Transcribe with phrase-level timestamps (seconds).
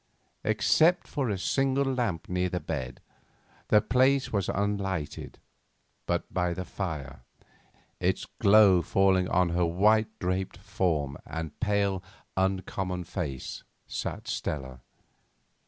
[0.43, 3.01] Except for a single lamp near the bed,
[3.67, 5.37] the place was unlighted,
[6.07, 7.21] but by the fire,
[7.99, 12.01] its glow falling on her white draped form and pale,
[12.35, 14.79] uncommon face, sat Stella.